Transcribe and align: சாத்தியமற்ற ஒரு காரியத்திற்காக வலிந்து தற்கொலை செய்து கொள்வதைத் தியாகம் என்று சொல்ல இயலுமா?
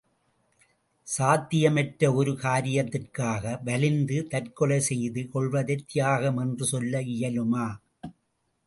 சாத்தியமற்ற 1.07 2.13
ஒரு 2.13 2.31
காரியத்திற்காக 2.41 3.61
வலிந்து 3.63 4.27
தற்கொலை 4.27 4.79
செய்து 4.81 5.29
கொள்வதைத் 5.29 5.87
தியாகம் 5.87 6.37
என்று 6.37 6.65
சொல்ல 6.65 7.01
இயலுமா? 7.11 7.67